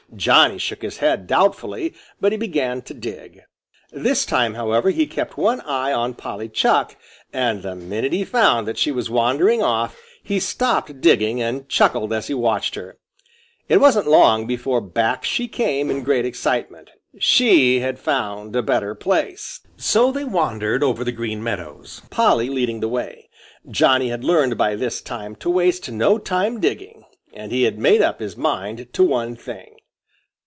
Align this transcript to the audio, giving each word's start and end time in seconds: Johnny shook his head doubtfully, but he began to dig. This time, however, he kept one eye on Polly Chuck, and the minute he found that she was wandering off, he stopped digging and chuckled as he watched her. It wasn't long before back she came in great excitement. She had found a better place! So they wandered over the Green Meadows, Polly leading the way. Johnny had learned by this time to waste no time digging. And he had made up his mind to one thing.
Johnny 0.13 0.57
shook 0.57 0.81
his 0.81 0.97
head 0.97 1.25
doubtfully, 1.25 1.93
but 2.19 2.33
he 2.33 2.37
began 2.37 2.81
to 2.81 2.93
dig. 2.93 3.43
This 3.93 4.25
time, 4.25 4.55
however, 4.55 4.89
he 4.89 5.07
kept 5.07 5.37
one 5.37 5.61
eye 5.61 5.93
on 5.93 6.15
Polly 6.15 6.49
Chuck, 6.49 6.97
and 7.31 7.61
the 7.63 7.75
minute 7.77 8.11
he 8.11 8.25
found 8.25 8.67
that 8.67 8.77
she 8.77 8.91
was 8.91 9.09
wandering 9.09 9.63
off, 9.63 9.97
he 10.21 10.37
stopped 10.37 10.99
digging 10.99 11.41
and 11.41 11.69
chuckled 11.69 12.11
as 12.11 12.27
he 12.27 12.33
watched 12.33 12.75
her. 12.75 12.97
It 13.69 13.77
wasn't 13.79 14.05
long 14.05 14.45
before 14.45 14.81
back 14.81 15.23
she 15.23 15.47
came 15.47 15.89
in 15.89 16.03
great 16.03 16.25
excitement. 16.25 16.89
She 17.17 17.79
had 17.79 17.97
found 17.97 18.53
a 18.53 18.61
better 18.61 18.93
place! 18.93 19.61
So 19.77 20.11
they 20.11 20.25
wandered 20.25 20.83
over 20.83 21.05
the 21.05 21.13
Green 21.13 21.41
Meadows, 21.41 22.01
Polly 22.09 22.49
leading 22.49 22.81
the 22.81 22.89
way. 22.89 23.29
Johnny 23.69 24.09
had 24.09 24.25
learned 24.25 24.57
by 24.57 24.75
this 24.75 24.99
time 24.99 25.37
to 25.37 25.49
waste 25.49 25.89
no 25.89 26.17
time 26.17 26.59
digging. 26.59 27.05
And 27.33 27.53
he 27.53 27.63
had 27.63 27.79
made 27.79 28.01
up 28.01 28.19
his 28.19 28.35
mind 28.35 28.91
to 28.91 29.03
one 29.05 29.37
thing. 29.37 29.77